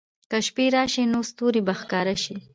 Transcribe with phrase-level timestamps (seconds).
[0.29, 2.35] که شپې راشي، نو ستوري به ښکاره شي.